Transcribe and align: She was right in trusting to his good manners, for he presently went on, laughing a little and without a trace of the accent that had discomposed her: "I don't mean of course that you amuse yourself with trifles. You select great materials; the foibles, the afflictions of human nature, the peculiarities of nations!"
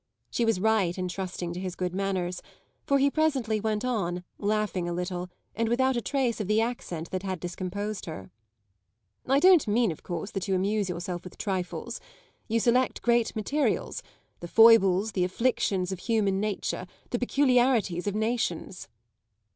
She 0.31 0.45
was 0.45 0.59
right 0.59 0.97
in 0.97 1.07
trusting 1.07 1.53
to 1.53 1.59
his 1.59 1.75
good 1.75 1.93
manners, 1.93 2.41
for 2.87 2.97
he 2.97 3.11
presently 3.11 3.59
went 3.59 3.85
on, 3.85 4.23
laughing 4.39 4.89
a 4.89 4.93
little 4.93 5.29
and 5.55 5.69
without 5.69 5.95
a 5.95 6.01
trace 6.01 6.41
of 6.41 6.47
the 6.47 6.59
accent 6.59 7.11
that 7.11 7.21
had 7.21 7.39
discomposed 7.39 8.07
her: 8.07 8.31
"I 9.27 9.39
don't 9.39 9.67
mean 9.67 9.91
of 9.91 10.01
course 10.01 10.31
that 10.31 10.47
you 10.47 10.55
amuse 10.55 10.89
yourself 10.89 11.23
with 11.23 11.37
trifles. 11.37 12.01
You 12.47 12.59
select 12.59 13.03
great 13.03 13.35
materials; 13.35 14.01
the 14.39 14.47
foibles, 14.47 15.11
the 15.11 15.23
afflictions 15.23 15.91
of 15.91 15.99
human 15.99 16.39
nature, 16.39 16.87
the 17.11 17.19
peculiarities 17.19 18.07
of 18.07 18.15
nations!" 18.15 18.87